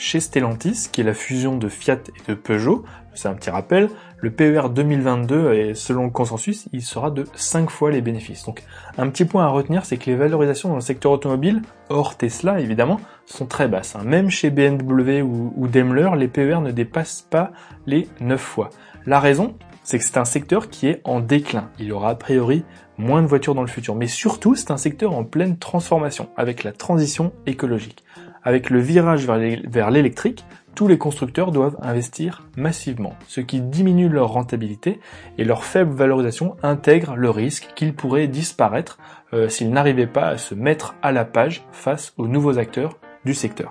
Chez 0.00 0.20
Stellantis, 0.20 0.86
qui 0.92 1.00
est 1.00 1.04
la 1.04 1.12
fusion 1.12 1.56
de 1.56 1.68
Fiat 1.68 1.98
et 2.16 2.30
de 2.30 2.34
Peugeot, 2.34 2.84
c'est 3.14 3.26
un 3.26 3.34
petit 3.34 3.50
rappel, 3.50 3.90
le 4.18 4.30
PER 4.30 4.68
2022, 4.72 5.52
et 5.54 5.74
selon 5.74 6.04
le 6.04 6.10
consensus, 6.10 6.68
il 6.72 6.82
sera 6.82 7.10
de 7.10 7.24
5 7.34 7.68
fois 7.68 7.90
les 7.90 8.00
bénéfices. 8.00 8.44
Donc 8.44 8.62
un 8.96 9.08
petit 9.08 9.24
point 9.24 9.44
à 9.44 9.48
retenir, 9.48 9.84
c'est 9.84 9.96
que 9.96 10.08
les 10.08 10.14
valorisations 10.14 10.68
dans 10.68 10.76
le 10.76 10.82
secteur 10.82 11.10
automobile, 11.10 11.62
hors 11.88 12.16
Tesla 12.16 12.60
évidemment, 12.60 13.00
sont 13.26 13.46
très 13.46 13.66
basses. 13.66 13.96
Hein. 13.96 14.04
Même 14.04 14.30
chez 14.30 14.50
BMW 14.50 15.20
ou, 15.20 15.66
Daimler, 15.66 16.10
les 16.16 16.28
PER 16.28 16.60
ne 16.60 16.70
dépassent 16.70 17.26
pas 17.28 17.50
les 17.88 18.06
9 18.20 18.40
fois. 18.40 18.70
La 19.04 19.18
raison, 19.18 19.56
c'est 19.82 19.98
que 19.98 20.04
c'est 20.04 20.18
un 20.18 20.24
secteur 20.24 20.70
qui 20.70 20.86
est 20.86 21.00
en 21.02 21.18
déclin. 21.18 21.70
Il 21.80 21.86
y 21.86 21.92
aura 21.92 22.10
a 22.10 22.14
priori 22.14 22.62
moins 22.98 23.22
de 23.22 23.26
voitures 23.26 23.56
dans 23.56 23.62
le 23.62 23.68
futur. 23.68 23.96
Mais 23.96 24.06
surtout, 24.06 24.54
c'est 24.54 24.70
un 24.70 24.76
secteur 24.76 25.12
en 25.14 25.24
pleine 25.24 25.58
transformation, 25.58 26.28
avec 26.36 26.62
la 26.62 26.70
transition 26.70 27.32
écologique. 27.46 28.04
Avec 28.48 28.70
le 28.70 28.80
virage 28.80 29.26
vers 29.26 29.90
l'électrique, 29.90 30.46
tous 30.74 30.88
les 30.88 30.96
constructeurs 30.96 31.52
doivent 31.52 31.76
investir 31.82 32.44
massivement, 32.56 33.12
ce 33.26 33.42
qui 33.42 33.60
diminue 33.60 34.08
leur 34.08 34.28
rentabilité 34.28 35.00
et 35.36 35.44
leur 35.44 35.64
faible 35.64 35.92
valorisation 35.92 36.56
intègre 36.62 37.14
le 37.14 37.28
risque 37.28 37.68
qu'ils 37.76 37.92
pourraient 37.92 38.26
disparaître 38.26 38.98
euh, 39.34 39.50
s'ils 39.50 39.68
n'arrivaient 39.68 40.06
pas 40.06 40.28
à 40.28 40.38
se 40.38 40.54
mettre 40.54 40.94
à 41.02 41.12
la 41.12 41.26
page 41.26 41.66
face 41.72 42.14
aux 42.16 42.26
nouveaux 42.26 42.58
acteurs 42.58 42.96
du 43.26 43.34
secteur. 43.34 43.70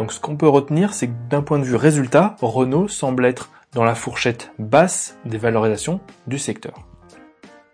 Donc 0.00 0.12
ce 0.12 0.18
qu'on 0.18 0.34
peut 0.34 0.48
retenir, 0.48 0.94
c'est 0.94 1.06
que 1.06 1.28
d'un 1.28 1.42
point 1.42 1.60
de 1.60 1.64
vue 1.64 1.76
résultat, 1.76 2.34
Renault 2.42 2.88
semble 2.88 3.24
être 3.24 3.50
dans 3.72 3.84
la 3.84 3.94
fourchette 3.94 4.50
basse 4.58 5.16
des 5.26 5.38
valorisations 5.38 6.00
du 6.26 6.40
secteur. 6.40 6.89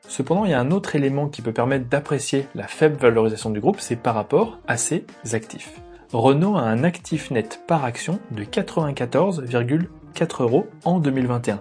Cependant, 0.08 0.44
il 0.44 0.52
y 0.52 0.54
a 0.54 0.60
un 0.60 0.70
autre 0.70 0.96
élément 0.96 1.28
qui 1.28 1.42
peut 1.42 1.52
permettre 1.52 1.88
d'apprécier 1.88 2.46
la 2.54 2.66
faible 2.66 2.96
valorisation 2.96 3.50
du 3.50 3.60
groupe, 3.60 3.80
c'est 3.80 3.96
par 3.96 4.14
rapport 4.14 4.58
à 4.68 4.76
ses 4.76 5.04
actifs. 5.32 5.80
Renault 6.12 6.56
a 6.56 6.62
un 6.62 6.84
actif 6.84 7.30
net 7.30 7.60
par 7.66 7.84
action 7.84 8.20
de 8.30 8.44
94,4 8.44 10.42
euros 10.42 10.66
en 10.84 11.00
2021, 11.00 11.60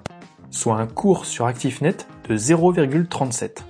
soit 0.52 0.76
un 0.76 0.86
cours 0.86 1.26
sur 1.26 1.48
actif 1.48 1.82
net 1.82 2.08
de 2.30 2.38
0,37. 2.38 3.64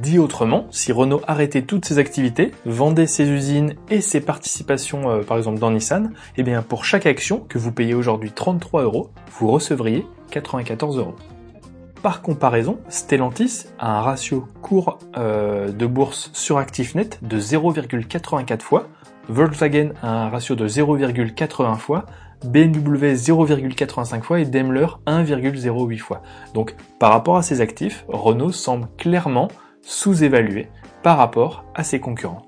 Dit 0.00 0.18
autrement, 0.18 0.66
si 0.70 0.92
Renault 0.92 1.22
arrêtait 1.26 1.62
toutes 1.62 1.84
ses 1.84 1.98
activités, 1.98 2.52
vendait 2.66 3.06
ses 3.08 3.28
usines 3.28 3.74
et 3.90 4.00
ses 4.00 4.20
participations 4.20 5.10
euh, 5.10 5.22
par 5.22 5.38
exemple 5.38 5.58
dans 5.58 5.72
Nissan, 5.72 6.12
eh 6.36 6.42
bien 6.44 6.62
pour 6.62 6.84
chaque 6.84 7.06
action 7.06 7.40
que 7.48 7.58
vous 7.58 7.72
payez 7.72 7.94
aujourd'hui 7.94 8.30
33 8.30 8.82
euros, 8.82 9.10
vous 9.38 9.50
recevriez 9.50 10.06
94 10.30 10.98
euros. 10.98 11.16
Par 12.02 12.20
comparaison, 12.20 12.78
Stellantis 12.88 13.66
a 13.78 13.98
un 13.98 14.00
ratio 14.00 14.48
cours 14.60 14.98
euh, 15.16 15.70
de 15.70 15.86
bourse 15.86 16.30
sur 16.32 16.58
actif 16.58 16.96
net 16.96 17.20
de 17.22 17.38
0,84 17.38 18.60
fois, 18.60 18.88
Volkswagen 19.28 19.90
a 20.02 20.24
un 20.24 20.28
ratio 20.28 20.56
de 20.56 20.66
0,80 20.66 21.76
fois, 21.76 22.06
BMW 22.44 23.14
0,85 23.14 24.22
fois 24.22 24.40
et 24.40 24.44
Daimler 24.44 24.86
1,08 25.06 25.98
fois. 25.98 26.22
Donc 26.54 26.74
par 26.98 27.12
rapport 27.12 27.36
à 27.36 27.42
ces 27.42 27.60
actifs, 27.60 28.04
Renault 28.08 28.50
semble 28.50 28.88
clairement 28.98 29.46
sous-évalué 29.82 30.66
par 31.04 31.18
rapport 31.18 31.64
à 31.76 31.84
ses 31.84 32.00
concurrents. 32.00 32.42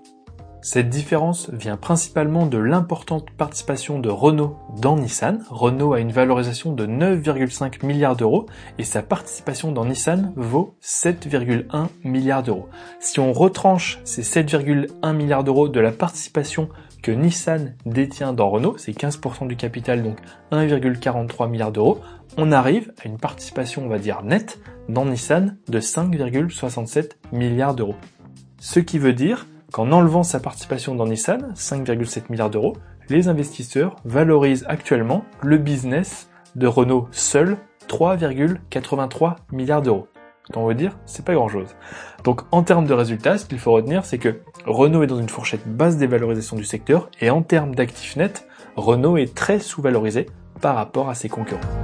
Cette 0.64 0.88
différence 0.88 1.50
vient 1.50 1.76
principalement 1.76 2.46
de 2.46 2.56
l'importante 2.56 3.30
participation 3.30 3.98
de 3.98 4.08
Renault 4.08 4.56
dans 4.80 4.96
Nissan. 4.96 5.44
Renault 5.50 5.92
a 5.92 6.00
une 6.00 6.10
valorisation 6.10 6.72
de 6.72 6.86
9,5 6.86 7.84
milliards 7.84 8.16
d'euros 8.16 8.46
et 8.78 8.84
sa 8.84 9.02
participation 9.02 9.72
dans 9.72 9.84
Nissan 9.84 10.32
vaut 10.36 10.74
7,1 10.82 11.88
milliards 12.02 12.42
d'euros. 12.42 12.70
Si 12.98 13.20
on 13.20 13.34
retranche 13.34 14.00
ces 14.04 14.22
7,1 14.22 15.12
milliards 15.12 15.44
d'euros 15.44 15.68
de 15.68 15.80
la 15.80 15.92
participation 15.92 16.70
que 17.02 17.12
Nissan 17.12 17.76
détient 17.84 18.32
dans 18.32 18.48
Renault, 18.48 18.78
c'est 18.78 18.92
15% 18.92 19.46
du 19.46 19.56
capital, 19.56 20.02
donc 20.02 20.16
1,43 20.50 21.50
milliards 21.50 21.72
d'euros, 21.72 22.00
on 22.38 22.52
arrive 22.52 22.90
à 23.04 23.06
une 23.06 23.18
participation, 23.18 23.84
on 23.84 23.88
va 23.88 23.98
dire, 23.98 24.22
nette 24.22 24.60
dans 24.88 25.04
Nissan 25.04 25.58
de 25.68 25.78
5,67 25.78 27.10
milliards 27.32 27.74
d'euros. 27.74 27.96
Ce 28.60 28.80
qui 28.80 28.98
veut 28.98 29.12
dire 29.12 29.46
qu'en 29.74 29.90
enlevant 29.90 30.22
sa 30.22 30.38
participation 30.38 30.94
dans 30.94 31.04
Nissan, 31.04 31.52
5,7 31.56 32.30
milliards 32.30 32.48
d'euros, 32.48 32.76
les 33.08 33.26
investisseurs 33.26 33.96
valorisent 34.04 34.64
actuellement 34.68 35.24
le 35.42 35.58
business 35.58 36.30
de 36.54 36.68
Renault 36.68 37.08
seul 37.10 37.56
3,83 37.88 39.34
milliards 39.50 39.82
d'euros. 39.82 40.06
On 40.54 40.68
veut 40.68 40.76
dire, 40.76 40.96
c'est 41.06 41.24
pas 41.24 41.34
grand 41.34 41.48
chose. 41.48 41.74
Donc, 42.22 42.42
en 42.52 42.62
termes 42.62 42.86
de 42.86 42.94
résultats, 42.94 43.36
ce 43.36 43.46
qu'il 43.46 43.58
faut 43.58 43.72
retenir, 43.72 44.04
c'est 44.04 44.18
que 44.18 44.42
Renault 44.64 45.02
est 45.02 45.08
dans 45.08 45.18
une 45.18 45.28
fourchette 45.28 45.66
basse 45.66 45.96
des 45.96 46.06
valorisations 46.06 46.56
du 46.56 46.64
secteur, 46.64 47.10
et 47.20 47.30
en 47.30 47.42
termes 47.42 47.74
d'actifs 47.74 48.14
nets, 48.14 48.46
Renault 48.76 49.16
est 49.16 49.34
très 49.34 49.58
sous-valorisé 49.58 50.26
par 50.60 50.76
rapport 50.76 51.08
à 51.08 51.16
ses 51.16 51.28
concurrents. 51.28 51.83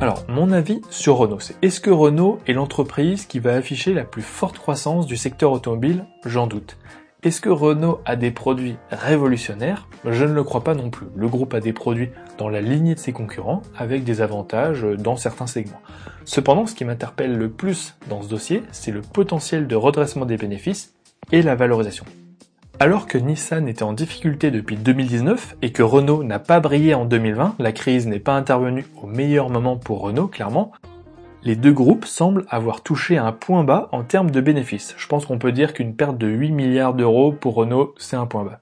Alors, 0.00 0.24
mon 0.28 0.52
avis 0.52 0.82
sur 0.90 1.16
Renault, 1.16 1.40
c'est 1.40 1.56
est-ce 1.62 1.80
que 1.80 1.90
Renault 1.90 2.38
est 2.46 2.52
l'entreprise 2.52 3.24
qui 3.24 3.38
va 3.38 3.54
afficher 3.54 3.94
la 3.94 4.04
plus 4.04 4.22
forte 4.22 4.58
croissance 4.58 5.06
du 5.06 5.16
secteur 5.16 5.52
automobile? 5.52 6.04
J'en 6.26 6.46
doute. 6.46 6.76
Est-ce 7.22 7.40
que 7.40 7.48
Renault 7.48 8.00
a 8.04 8.16
des 8.16 8.30
produits 8.30 8.76
révolutionnaires? 8.90 9.88
Je 10.04 10.24
ne 10.24 10.34
le 10.34 10.44
crois 10.44 10.62
pas 10.62 10.74
non 10.74 10.90
plus. 10.90 11.06
Le 11.16 11.26
groupe 11.28 11.54
a 11.54 11.60
des 11.60 11.72
produits 11.72 12.10
dans 12.36 12.50
la 12.50 12.60
lignée 12.60 12.94
de 12.94 13.00
ses 13.00 13.12
concurrents, 13.12 13.62
avec 13.78 14.04
des 14.04 14.20
avantages 14.20 14.82
dans 14.82 15.16
certains 15.16 15.46
segments. 15.46 15.80
Cependant, 16.26 16.66
ce 16.66 16.74
qui 16.74 16.84
m'interpelle 16.84 17.38
le 17.38 17.48
plus 17.48 17.96
dans 18.10 18.20
ce 18.20 18.28
dossier, 18.28 18.62
c'est 18.72 18.92
le 18.92 19.00
potentiel 19.00 19.66
de 19.66 19.76
redressement 19.76 20.26
des 20.26 20.36
bénéfices 20.36 20.92
et 21.32 21.40
la 21.40 21.54
valorisation. 21.54 22.04
Alors 22.80 23.06
que 23.06 23.18
Nissan 23.18 23.68
était 23.68 23.84
en 23.84 23.92
difficulté 23.92 24.50
depuis 24.50 24.76
2019 24.76 25.56
et 25.62 25.70
que 25.70 25.84
Renault 25.84 26.24
n'a 26.24 26.40
pas 26.40 26.58
brillé 26.58 26.94
en 26.94 27.04
2020, 27.04 27.54
la 27.60 27.72
crise 27.72 28.08
n'est 28.08 28.18
pas 28.18 28.34
intervenue 28.34 28.84
au 29.00 29.06
meilleur 29.06 29.48
moment 29.48 29.76
pour 29.76 30.00
Renault, 30.00 30.26
clairement, 30.26 30.72
les 31.44 31.54
deux 31.54 31.72
groupes 31.72 32.04
semblent 32.04 32.46
avoir 32.48 32.82
touché 32.82 33.16
un 33.16 33.30
point 33.30 33.62
bas 33.62 33.88
en 33.92 34.02
termes 34.02 34.32
de 34.32 34.40
bénéfices. 34.40 34.94
Je 34.96 35.06
pense 35.06 35.24
qu'on 35.24 35.38
peut 35.38 35.52
dire 35.52 35.72
qu'une 35.72 35.94
perte 35.94 36.18
de 36.18 36.26
8 36.26 36.50
milliards 36.50 36.94
d'euros 36.94 37.30
pour 37.30 37.54
Renault, 37.54 37.94
c'est 37.96 38.16
un 38.16 38.26
point 38.26 38.44
bas. 38.44 38.60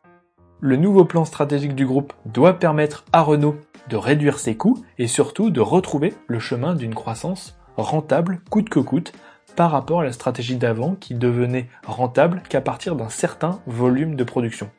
Le 0.61 0.77
nouveau 0.77 1.07
plan 1.07 1.25
stratégique 1.25 1.75
du 1.75 1.87
groupe 1.87 2.13
doit 2.27 2.59
permettre 2.59 3.05
à 3.13 3.23
Renault 3.23 3.57
de 3.89 3.97
réduire 3.97 4.39
ses 4.39 4.57
coûts 4.57 4.85
et 4.99 5.07
surtout 5.07 5.51
de 5.51 5.61
retrouver 5.61 6.13
le 6.27 6.39
chemin 6.39 6.75
d'une 6.75 6.95
croissance 6.95 7.59
rentable 7.77 8.41
coûte 8.51 8.69
que 8.69 8.81
coûte 8.81 9.13
par 9.57 9.71
rapport 9.71 10.01
à 10.01 10.05
la 10.05 10.13
stratégie 10.13 10.57
d'avant 10.57 10.95
qui 10.99 11.15
devenait 11.15 11.69
rentable 11.87 12.43
qu'à 12.49 12.61
partir 12.61 12.97
d'un 12.97 13.09
certain 13.09 13.61
volume 13.67 14.17
de 14.17 14.25
production. 14.25 14.71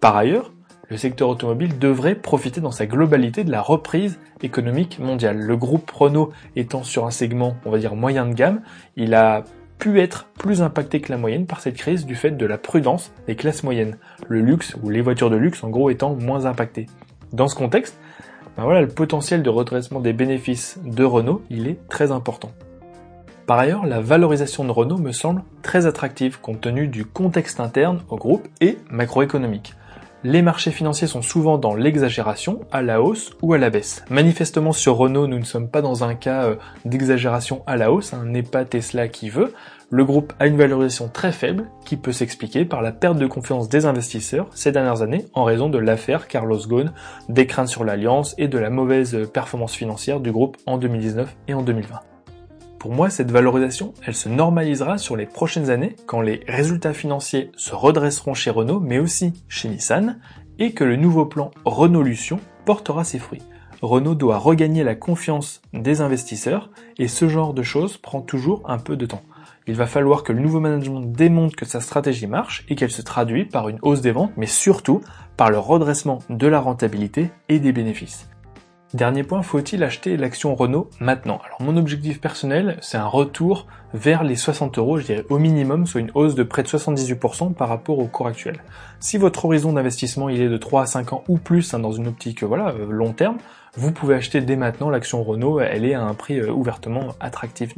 Par 0.00 0.16
ailleurs, 0.16 0.52
le 0.88 0.96
secteur 0.96 1.28
automobile 1.28 1.78
devrait 1.78 2.16
profiter 2.16 2.60
dans 2.60 2.72
sa 2.72 2.86
globalité 2.86 3.44
de 3.44 3.52
la 3.52 3.62
reprise 3.62 4.18
économique 4.42 4.98
mondiale. 4.98 5.38
Le 5.38 5.56
groupe 5.56 5.88
Renault 5.90 6.32
étant 6.56 6.82
sur 6.82 7.06
un 7.06 7.12
segment, 7.12 7.56
on 7.64 7.70
va 7.70 7.78
dire, 7.78 7.94
moyen 7.94 8.26
de 8.26 8.34
gamme, 8.34 8.62
il 8.96 9.14
a 9.14 9.44
pu 9.78 10.00
être 10.00 10.26
plus 10.38 10.62
impacté 10.62 11.00
que 11.00 11.12
la 11.12 11.18
moyenne 11.18 11.46
par 11.46 11.60
cette 11.60 11.76
crise 11.76 12.06
du 12.06 12.16
fait 12.16 12.32
de 12.32 12.44
la 12.44 12.58
prudence 12.58 13.12
des 13.26 13.36
classes 13.36 13.62
moyennes. 13.62 13.98
Le 14.28 14.40
luxe, 14.40 14.76
ou 14.82 14.90
les 14.90 15.00
voitures 15.00 15.30
de 15.30 15.36
luxe 15.36 15.62
en 15.62 15.70
gros, 15.70 15.90
étant 15.90 16.14
moins 16.16 16.44
impactées. 16.46 16.86
Dans 17.32 17.46
ce 17.46 17.54
contexte, 17.54 17.96
ben 18.56 18.64
voilà, 18.64 18.80
le 18.80 18.88
potentiel 18.88 19.42
de 19.42 19.48
redressement 19.48 20.00
des 20.00 20.12
bénéfices 20.12 20.78
de 20.84 21.04
Renault, 21.04 21.42
il 21.50 21.68
est 21.68 21.78
très 21.88 22.10
important. 22.10 22.50
Par 23.50 23.58
ailleurs, 23.58 23.84
la 23.84 24.00
valorisation 24.00 24.64
de 24.64 24.70
Renault 24.70 24.98
me 24.98 25.10
semble 25.10 25.42
très 25.60 25.86
attractive 25.86 26.40
compte 26.40 26.60
tenu 26.60 26.86
du 26.86 27.04
contexte 27.04 27.58
interne 27.58 27.98
au 28.08 28.14
groupe 28.14 28.46
et 28.60 28.78
macroéconomique. 28.90 29.74
Les 30.22 30.40
marchés 30.40 30.70
financiers 30.70 31.08
sont 31.08 31.20
souvent 31.20 31.58
dans 31.58 31.74
l'exagération, 31.74 32.60
à 32.70 32.80
la 32.80 33.02
hausse 33.02 33.32
ou 33.42 33.52
à 33.52 33.58
la 33.58 33.68
baisse. 33.68 34.04
Manifestement 34.08 34.70
sur 34.70 34.94
Renault, 34.94 35.26
nous 35.26 35.40
ne 35.40 35.44
sommes 35.44 35.68
pas 35.68 35.82
dans 35.82 36.04
un 36.04 36.14
cas 36.14 36.44
euh, 36.44 36.54
d'exagération 36.84 37.64
à 37.66 37.76
la 37.76 37.90
hausse, 37.90 38.14
hein, 38.14 38.24
n'est 38.24 38.44
pas 38.44 38.64
Tesla 38.64 39.08
qui 39.08 39.30
veut. 39.30 39.52
Le 39.90 40.04
groupe 40.04 40.32
a 40.38 40.46
une 40.46 40.56
valorisation 40.56 41.08
très 41.08 41.32
faible 41.32 41.72
qui 41.84 41.96
peut 41.96 42.12
s'expliquer 42.12 42.64
par 42.64 42.82
la 42.82 42.92
perte 42.92 43.18
de 43.18 43.26
confiance 43.26 43.68
des 43.68 43.84
investisseurs 43.84 44.46
ces 44.54 44.70
dernières 44.70 45.02
années 45.02 45.24
en 45.34 45.42
raison 45.42 45.68
de 45.68 45.78
l'affaire 45.78 46.28
Carlos 46.28 46.68
Ghosn, 46.68 46.92
des 47.28 47.48
craintes 47.48 47.66
sur 47.66 47.82
l'alliance 47.82 48.32
et 48.38 48.46
de 48.46 48.58
la 48.58 48.70
mauvaise 48.70 49.28
performance 49.34 49.74
financière 49.74 50.20
du 50.20 50.30
groupe 50.30 50.56
en 50.66 50.78
2019 50.78 51.34
et 51.48 51.54
en 51.54 51.62
2020. 51.62 51.98
Pour 52.80 52.94
moi, 52.94 53.10
cette 53.10 53.30
valorisation, 53.30 53.92
elle 54.06 54.14
se 54.14 54.30
normalisera 54.30 54.96
sur 54.96 55.14
les 55.14 55.26
prochaines 55.26 55.68
années 55.68 55.96
quand 56.06 56.22
les 56.22 56.40
résultats 56.48 56.94
financiers 56.94 57.52
se 57.54 57.74
redresseront 57.74 58.32
chez 58.32 58.48
Renault, 58.48 58.80
mais 58.80 58.98
aussi 58.98 59.34
chez 59.48 59.68
Nissan, 59.68 60.18
et 60.58 60.72
que 60.72 60.82
le 60.82 60.96
nouveau 60.96 61.26
plan 61.26 61.50
Renault-Lution 61.66 62.40
portera 62.64 63.04
ses 63.04 63.18
fruits. 63.18 63.42
Renault 63.82 64.14
doit 64.14 64.38
regagner 64.38 64.82
la 64.82 64.94
confiance 64.94 65.60
des 65.74 66.00
investisseurs, 66.00 66.70
et 66.96 67.06
ce 67.06 67.28
genre 67.28 67.52
de 67.52 67.62
choses 67.62 67.98
prend 67.98 68.22
toujours 68.22 68.62
un 68.64 68.78
peu 68.78 68.96
de 68.96 69.04
temps. 69.04 69.24
Il 69.66 69.74
va 69.74 69.86
falloir 69.86 70.22
que 70.22 70.32
le 70.32 70.40
nouveau 70.40 70.60
management 70.60 71.02
démontre 71.02 71.56
que 71.56 71.66
sa 71.66 71.82
stratégie 71.82 72.26
marche 72.26 72.64
et 72.70 72.76
qu'elle 72.76 72.90
se 72.90 73.02
traduit 73.02 73.44
par 73.44 73.68
une 73.68 73.78
hausse 73.82 74.00
des 74.00 74.12
ventes, 74.12 74.32
mais 74.38 74.46
surtout 74.46 75.02
par 75.36 75.50
le 75.50 75.58
redressement 75.58 76.20
de 76.30 76.46
la 76.46 76.60
rentabilité 76.60 77.30
et 77.50 77.58
des 77.58 77.72
bénéfices. 77.72 78.29
Dernier 78.92 79.22
point, 79.22 79.42
faut-il 79.42 79.84
acheter 79.84 80.16
l'action 80.16 80.56
Renault 80.56 80.90
maintenant? 80.98 81.40
Alors 81.46 81.62
mon 81.62 81.76
objectif 81.76 82.20
personnel, 82.20 82.76
c'est 82.80 82.96
un 82.96 83.06
retour 83.06 83.68
vers 83.94 84.24
les 84.24 84.34
60 84.34 84.78
euros, 84.78 84.98
je 84.98 85.04
dirais 85.04 85.24
au 85.30 85.38
minimum, 85.38 85.86
soit 85.86 86.00
une 86.00 86.10
hausse 86.14 86.34
de 86.34 86.42
près 86.42 86.64
de 86.64 86.68
78% 86.68 87.54
par 87.54 87.68
rapport 87.68 88.00
au 88.00 88.06
cours 88.06 88.26
actuel. 88.26 88.58
Si 88.98 89.16
votre 89.16 89.44
horizon 89.44 89.74
d'investissement 89.74 90.28
il 90.28 90.42
est 90.42 90.48
de 90.48 90.56
3 90.56 90.82
à 90.82 90.86
5 90.86 91.12
ans 91.12 91.24
ou 91.28 91.38
plus 91.38 91.72
hein, 91.72 91.78
dans 91.78 91.92
une 91.92 92.08
optique 92.08 92.42
voilà 92.42 92.70
euh, 92.70 92.90
long 92.90 93.12
terme, 93.12 93.38
vous 93.76 93.92
pouvez 93.92 94.14
acheter 94.14 94.40
dès 94.40 94.56
maintenant 94.56 94.90
l'action 94.90 95.22
Renault, 95.22 95.60
elle 95.60 95.84
est 95.84 95.94
à 95.94 96.02
un 96.02 96.14
prix 96.14 96.38
euh, 96.38 96.50
ouvertement 96.50 97.14
attractif 97.20 97.74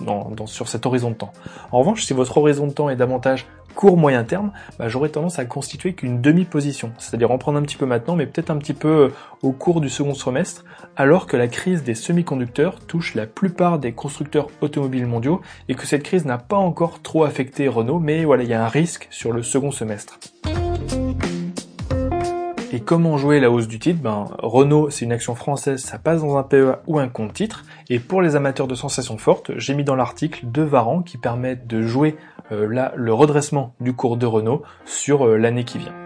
sur 0.46 0.68
cet 0.68 0.86
horizon 0.86 1.10
de 1.10 1.16
temps. 1.16 1.32
En 1.70 1.80
revanche, 1.80 2.04
si 2.04 2.12
votre 2.12 2.38
horizon 2.38 2.66
de 2.66 2.72
temps 2.72 2.88
est 2.88 2.96
davantage 2.96 3.46
court 3.74 3.96
moyen 3.96 4.24
terme, 4.24 4.52
bah, 4.78 4.88
j'aurais 4.88 5.08
tendance 5.08 5.38
à 5.38 5.44
constituer 5.44 5.94
qu'une 5.94 6.20
demi-position, 6.20 6.92
c'est-à-dire 6.98 7.30
en 7.30 7.38
prendre 7.38 7.58
un 7.58 7.62
petit 7.62 7.76
peu 7.76 7.86
maintenant, 7.86 8.16
mais 8.16 8.26
peut-être 8.26 8.50
un 8.50 8.58
petit 8.58 8.74
peu 8.74 8.88
euh, 8.88 9.08
au 9.42 9.52
cours 9.52 9.80
du 9.80 9.88
second 9.88 10.14
semestre, 10.14 10.64
alors 10.96 11.26
que 11.26 11.36
la 11.36 11.48
crise 11.48 11.82
des 11.82 11.94
semi-conducteurs 11.94 12.80
touche 12.80 13.14
la 13.14 13.26
plupart 13.26 13.78
des 13.78 13.92
constructeurs 13.92 14.48
automobiles 14.60 15.06
mondiaux 15.06 15.40
et 15.68 15.74
que 15.74 15.86
cette 15.86 16.02
crise 16.02 16.24
n'a 16.24 16.38
pas 16.38 16.56
encore 16.56 17.02
trop 17.02 17.24
affecté 17.24 17.68
Renault, 17.68 17.98
mais 17.98 18.24
voilà, 18.24 18.42
il 18.42 18.48
y 18.48 18.54
a 18.54 18.64
un 18.64 18.68
risque 18.68 19.08
sur 19.10 19.32
le 19.32 19.42
second 19.42 19.70
semestre. 19.70 20.18
Et 22.74 22.80
comment 22.80 23.18
jouer 23.18 23.38
la 23.38 23.50
hausse 23.50 23.68
du 23.68 23.78
titre? 23.78 24.00
Ben 24.00 24.28
Renault, 24.38 24.88
c'est 24.88 25.04
une 25.04 25.12
action 25.12 25.34
française, 25.34 25.82
ça 25.82 25.98
passe 25.98 26.22
dans 26.22 26.38
un 26.38 26.42
PEA 26.42 26.80
ou 26.86 26.98
un 26.98 27.08
compte 27.08 27.34
titre. 27.34 27.64
Et 27.90 27.98
pour 27.98 28.22
les 28.22 28.34
amateurs 28.34 28.66
de 28.66 28.74
sensations 28.74 29.18
fortes, 29.18 29.50
j'ai 29.56 29.74
mis 29.74 29.84
dans 29.84 29.94
l'article 29.94 30.46
deux 30.46 30.64
varants 30.64 31.02
qui 31.02 31.18
permettent 31.18 31.66
de 31.66 31.82
jouer 31.82 32.16
euh, 32.50 32.90
le 32.96 33.12
redressement 33.12 33.74
du 33.80 33.92
cours 33.92 34.16
de 34.16 34.24
Renault 34.24 34.62
sur 34.86 35.26
euh, 35.26 35.36
l'année 35.36 35.64
qui 35.64 35.76
vient. 35.76 36.01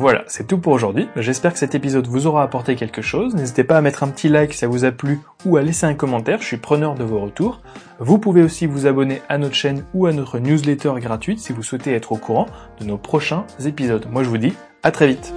Voilà, 0.00 0.24
c'est 0.28 0.46
tout 0.46 0.56
pour 0.56 0.72
aujourd'hui. 0.72 1.10
J'espère 1.14 1.52
que 1.52 1.58
cet 1.58 1.74
épisode 1.74 2.06
vous 2.06 2.26
aura 2.26 2.42
apporté 2.42 2.74
quelque 2.74 3.02
chose. 3.02 3.34
N'hésitez 3.34 3.64
pas 3.64 3.76
à 3.76 3.82
mettre 3.82 4.02
un 4.02 4.08
petit 4.08 4.30
like 4.30 4.54
si 4.54 4.60
ça 4.60 4.66
vous 4.66 4.86
a 4.86 4.92
plu 4.92 5.20
ou 5.44 5.58
à 5.58 5.62
laisser 5.62 5.84
un 5.84 5.92
commentaire, 5.92 6.40
je 6.40 6.46
suis 6.46 6.56
preneur 6.56 6.94
de 6.94 7.04
vos 7.04 7.20
retours. 7.20 7.60
Vous 7.98 8.18
pouvez 8.18 8.42
aussi 8.42 8.64
vous 8.64 8.86
abonner 8.86 9.20
à 9.28 9.36
notre 9.36 9.54
chaîne 9.54 9.84
ou 9.92 10.06
à 10.06 10.14
notre 10.14 10.38
newsletter 10.38 10.94
gratuite 10.96 11.38
si 11.38 11.52
vous 11.52 11.62
souhaitez 11.62 11.92
être 11.92 12.12
au 12.12 12.16
courant 12.16 12.46
de 12.80 12.86
nos 12.86 12.96
prochains 12.96 13.44
épisodes. 13.62 14.06
Moi 14.10 14.22
je 14.22 14.30
vous 14.30 14.38
dis 14.38 14.54
à 14.82 14.90
très 14.90 15.06
vite. 15.06 15.34